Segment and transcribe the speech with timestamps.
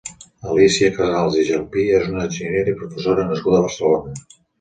[0.51, 4.17] Alícia Casals i Gelpí és una enginyera i professora nascuda a Barcelona.